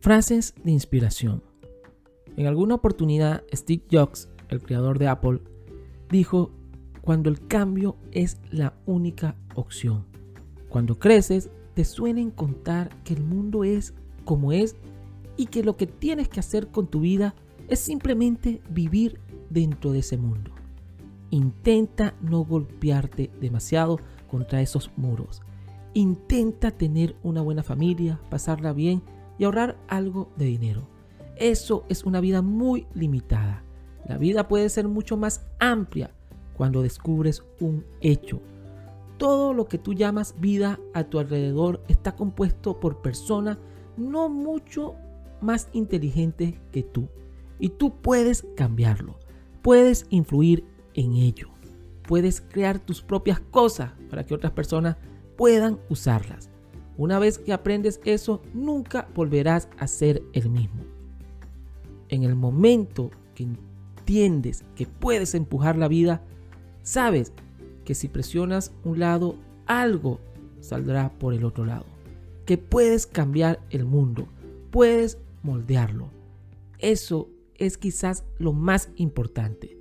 Frases 0.00 0.54
de 0.64 0.70
inspiración. 0.70 1.42
En 2.38 2.46
alguna 2.46 2.76
oportunidad, 2.76 3.42
Steve 3.52 3.82
Jobs, 3.92 4.30
el 4.48 4.62
creador 4.62 4.98
de 4.98 5.08
Apple, 5.08 5.42
dijo, 6.08 6.52
cuando 7.02 7.28
el 7.28 7.46
cambio 7.46 7.98
es 8.10 8.40
la 8.50 8.72
única 8.86 9.36
opción. 9.54 10.06
Cuando 10.70 10.98
creces, 10.98 11.50
te 11.74 11.84
suelen 11.84 12.30
contar 12.30 12.88
que 13.04 13.12
el 13.12 13.22
mundo 13.22 13.62
es 13.62 13.92
como 14.24 14.52
es 14.52 14.74
y 15.36 15.46
que 15.46 15.62
lo 15.62 15.76
que 15.76 15.86
tienes 15.86 16.30
que 16.30 16.40
hacer 16.40 16.68
con 16.68 16.86
tu 16.86 17.00
vida 17.00 17.34
es 17.68 17.80
simplemente 17.80 18.62
vivir 18.70 19.20
dentro 19.50 19.92
de 19.92 19.98
ese 19.98 20.16
mundo. 20.16 20.50
Intenta 21.28 22.14
no 22.22 22.42
golpearte 22.42 23.30
demasiado 23.38 23.98
contra 24.30 24.62
esos 24.62 24.90
muros. 24.96 25.42
Intenta 25.92 26.70
tener 26.70 27.16
una 27.22 27.42
buena 27.42 27.62
familia, 27.62 28.18
pasarla 28.30 28.72
bien 28.72 29.02
y 29.40 29.44
ahorrar 29.44 29.78
algo 29.88 30.30
de 30.36 30.44
dinero. 30.44 30.86
Eso 31.36 31.86
es 31.88 32.04
una 32.04 32.20
vida 32.20 32.42
muy 32.42 32.86
limitada. 32.92 33.64
La 34.06 34.18
vida 34.18 34.48
puede 34.48 34.68
ser 34.68 34.86
mucho 34.86 35.16
más 35.16 35.46
amplia 35.58 36.10
cuando 36.52 36.82
descubres 36.82 37.42
un 37.58 37.86
hecho. 38.02 38.42
Todo 39.16 39.54
lo 39.54 39.64
que 39.64 39.78
tú 39.78 39.94
llamas 39.94 40.34
vida 40.38 40.78
a 40.92 41.04
tu 41.04 41.18
alrededor 41.18 41.82
está 41.88 42.16
compuesto 42.16 42.80
por 42.80 43.00
personas 43.00 43.56
no 43.96 44.28
mucho 44.28 44.94
más 45.40 45.70
inteligentes 45.72 46.56
que 46.70 46.82
tú. 46.82 47.08
Y 47.58 47.70
tú 47.70 47.94
puedes 48.02 48.46
cambiarlo. 48.56 49.18
Puedes 49.62 50.04
influir 50.10 50.66
en 50.92 51.14
ello. 51.14 51.48
Puedes 52.06 52.42
crear 52.42 52.78
tus 52.78 53.00
propias 53.00 53.40
cosas 53.40 53.92
para 54.10 54.26
que 54.26 54.34
otras 54.34 54.52
personas 54.52 54.98
puedan 55.38 55.78
usarlas. 55.88 56.49
Una 57.00 57.18
vez 57.18 57.38
que 57.38 57.54
aprendes 57.54 57.98
eso, 58.04 58.42
nunca 58.52 59.08
volverás 59.14 59.70
a 59.78 59.86
ser 59.86 60.22
el 60.34 60.50
mismo. 60.50 60.84
En 62.10 62.24
el 62.24 62.34
momento 62.34 63.10
que 63.34 63.44
entiendes 63.44 64.64
que 64.76 64.84
puedes 64.84 65.34
empujar 65.34 65.78
la 65.78 65.88
vida, 65.88 66.20
sabes 66.82 67.32
que 67.86 67.94
si 67.94 68.08
presionas 68.08 68.72
un 68.84 68.98
lado, 68.98 69.36
algo 69.64 70.20
saldrá 70.60 71.08
por 71.18 71.32
el 71.32 71.46
otro 71.46 71.64
lado. 71.64 71.86
Que 72.44 72.58
puedes 72.58 73.06
cambiar 73.06 73.60
el 73.70 73.86
mundo, 73.86 74.28
puedes 74.70 75.16
moldearlo. 75.42 76.10
Eso 76.80 77.30
es 77.54 77.78
quizás 77.78 78.24
lo 78.36 78.52
más 78.52 78.90
importante 78.96 79.79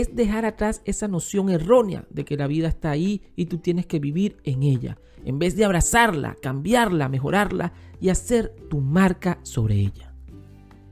es 0.00 0.16
dejar 0.16 0.46
atrás 0.46 0.80
esa 0.86 1.06
noción 1.06 1.50
errónea 1.50 2.06
de 2.08 2.24
que 2.24 2.38
la 2.38 2.46
vida 2.46 2.66
está 2.66 2.90
ahí 2.90 3.20
y 3.36 3.44
tú 3.44 3.58
tienes 3.58 3.84
que 3.84 3.98
vivir 3.98 4.38
en 4.42 4.62
ella, 4.62 4.96
en 5.22 5.38
vez 5.38 5.54
de 5.54 5.66
abrazarla, 5.66 6.34
cambiarla, 6.40 7.10
mejorarla 7.10 7.74
y 8.00 8.08
hacer 8.08 8.54
tu 8.70 8.80
marca 8.80 9.38
sobre 9.42 9.74
ella. 9.74 10.14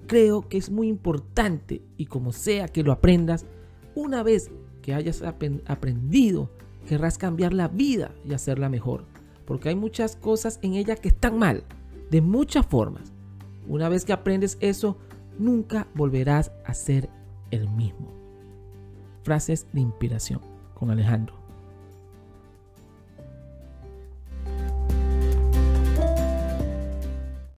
Creo 0.06 0.46
que 0.46 0.58
es 0.58 0.68
muy 0.68 0.88
importante 0.88 1.80
y 1.96 2.06
como 2.06 2.32
sea 2.32 2.68
que 2.68 2.82
lo 2.82 2.92
aprendas, 2.92 3.46
una 3.94 4.22
vez 4.22 4.50
que 4.82 4.92
hayas 4.92 5.22
aprendido, 5.22 6.50
querrás 6.86 7.16
cambiar 7.16 7.54
la 7.54 7.68
vida 7.68 8.14
y 8.28 8.34
hacerla 8.34 8.68
mejor, 8.68 9.06
porque 9.46 9.70
hay 9.70 9.76
muchas 9.76 10.14
cosas 10.14 10.58
en 10.60 10.74
ella 10.74 10.94
que 10.94 11.08
están 11.08 11.38
mal, 11.38 11.64
de 12.10 12.20
muchas 12.20 12.66
formas. 12.66 13.14
Una 13.66 13.88
vez 13.88 14.04
que 14.04 14.12
aprendes 14.12 14.58
eso, 14.60 14.98
nunca 15.38 15.88
volverás 15.94 16.52
a 16.66 16.74
ser 16.74 17.08
el 17.50 17.66
mismo. 17.70 18.19
Frases 19.22 19.66
de 19.72 19.80
inspiración 19.80 20.40
con 20.74 20.90
Alejandro. 20.90 21.39